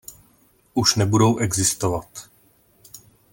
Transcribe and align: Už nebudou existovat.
Už 0.73 0.95
nebudou 0.95 1.37
existovat. 1.39 2.29